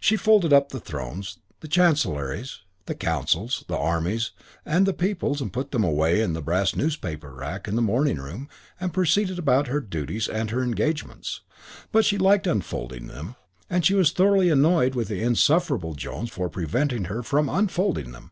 She 0.00 0.18
folded 0.18 0.52
up 0.52 0.68
the 0.68 0.78
thrones, 0.80 1.38
the 1.60 1.66
chancelleries, 1.66 2.58
the 2.84 2.94
councils, 2.94 3.64
the 3.68 3.78
armies 3.78 4.32
and 4.66 4.84
the 4.84 4.92
peoples 4.92 5.40
and 5.40 5.50
put 5.50 5.70
them 5.70 5.82
away 5.82 6.20
in 6.20 6.34
the 6.34 6.42
brass 6.42 6.76
newspaper 6.76 7.32
rack 7.32 7.66
in 7.66 7.74
the 7.74 7.80
morning 7.80 8.18
room 8.18 8.50
and 8.78 8.92
proceeded 8.92 9.38
about 9.38 9.68
her 9.68 9.80
duties 9.80 10.28
and 10.28 10.50
her 10.50 10.62
engagements. 10.62 11.40
But 11.90 12.04
she 12.04 12.18
liked 12.18 12.46
unfolding 12.46 13.06
them 13.06 13.34
and 13.70 13.82
she 13.82 13.94
was 13.94 14.12
thoroughly 14.12 14.50
annoyed 14.50 14.94
with 14.94 15.08
the 15.08 15.22
insufferable 15.22 15.94
Jones 15.94 16.28
for 16.28 16.50
preventing 16.50 17.04
her 17.04 17.22
from 17.22 17.48
unfolding 17.48 18.12
them. 18.12 18.30